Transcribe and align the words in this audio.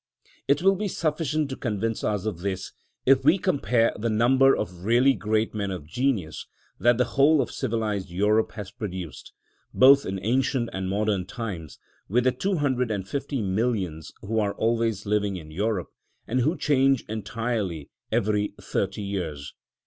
It 0.47 0.63
will 0.63 0.75
be 0.75 0.87
sufficient 0.87 1.47
to 1.51 1.55
convince 1.55 2.03
us 2.03 2.25
of 2.25 2.39
this 2.39 2.71
if 3.05 3.23
we 3.23 3.37
compare 3.37 3.93
the 3.95 4.09
number 4.09 4.57
of 4.57 4.83
really 4.83 5.13
great 5.13 5.53
men 5.53 5.69
of 5.69 5.85
genius 5.85 6.47
that 6.79 6.97
the 6.97 7.03
whole 7.05 7.39
of 7.39 7.51
civilised 7.51 8.09
Europe 8.09 8.53
has 8.53 8.71
produced, 8.71 9.31
both 9.75 10.03
in 10.07 10.19
ancient 10.23 10.71
and 10.73 10.89
modern 10.89 11.27
times, 11.27 11.77
with 12.09 12.23
the 12.23 12.31
two 12.31 12.55
hundred 12.55 12.89
and 12.89 13.07
fifty 13.07 13.43
millions 13.43 14.11
who 14.21 14.39
are 14.39 14.55
always 14.55 15.05
living 15.05 15.35
in 15.35 15.51
Europe, 15.51 15.89
and 16.25 16.39
who 16.39 16.57
change 16.57 17.05
entirely 17.07 17.91
every 18.11 18.55
thirty 18.59 19.03
years. 19.03 19.53